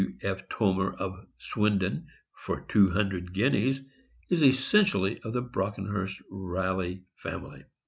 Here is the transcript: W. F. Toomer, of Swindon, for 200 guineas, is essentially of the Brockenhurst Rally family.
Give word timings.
W. 0.01 0.17
F. 0.23 0.49
Toomer, 0.49 0.95
of 0.95 1.27
Swindon, 1.37 2.07
for 2.33 2.61
200 2.61 3.33
guineas, 3.35 3.81
is 4.29 4.41
essentially 4.41 5.19
of 5.19 5.33
the 5.33 5.43
Brockenhurst 5.43 6.19
Rally 6.31 7.03
family. 7.17 7.65